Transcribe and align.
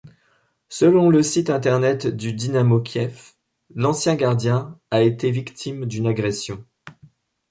Selon 0.67 1.11
le 1.11 1.21
site 1.21 1.51
internet 1.51 2.07
du 2.07 2.33
Dynamo 2.33 2.81
Kiev, 2.81 3.33
l'ancien 3.75 4.15
gardien 4.15 4.79
a 4.89 5.03
été 5.03 5.29
victime 5.29 5.85
d'une 5.85 6.07
agression. 6.07 6.65